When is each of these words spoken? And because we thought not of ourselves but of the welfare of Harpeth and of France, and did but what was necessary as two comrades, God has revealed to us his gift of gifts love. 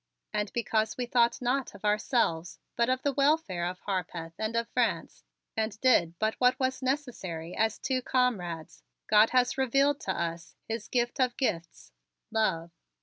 And 0.33 0.51
because 0.53 0.97
we 0.97 1.05
thought 1.05 1.39
not 1.43 1.75
of 1.75 1.85
ourselves 1.85 2.57
but 2.75 2.89
of 2.89 3.03
the 3.03 3.11
welfare 3.13 3.67
of 3.67 3.79
Harpeth 3.81 4.33
and 4.39 4.55
of 4.55 4.67
France, 4.69 5.23
and 5.55 5.79
did 5.79 6.17
but 6.17 6.33
what 6.39 6.59
was 6.59 6.81
necessary 6.81 7.55
as 7.55 7.77
two 7.77 8.01
comrades, 8.01 8.81
God 9.05 9.29
has 9.29 9.59
revealed 9.59 9.99
to 9.99 10.11
us 10.11 10.55
his 10.67 10.87
gift 10.87 11.19
of 11.19 11.37
gifts 11.37 11.91
love. 12.31 12.71